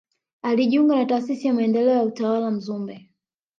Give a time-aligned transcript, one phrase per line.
[0.41, 3.09] Alijiunga na taasisi ya maendeleo na utawala Mzumbe